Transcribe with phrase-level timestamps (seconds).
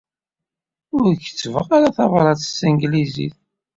[0.95, 3.37] Ur kettbeɣ ara tabṛat s tanglizit.